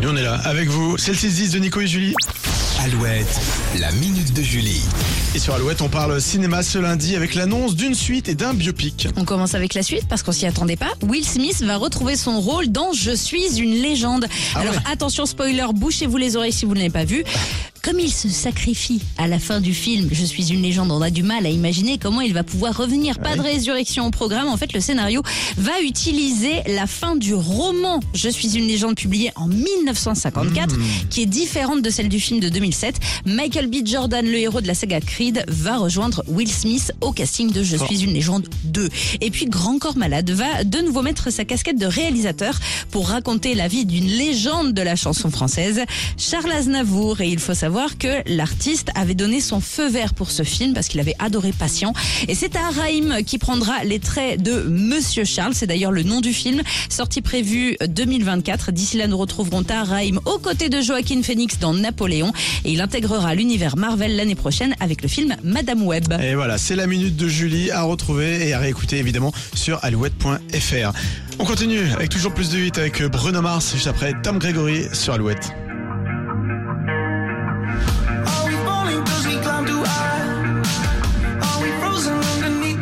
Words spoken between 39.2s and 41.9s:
Et puis Grand Corps Malade va de nouveau mettre sa casquette de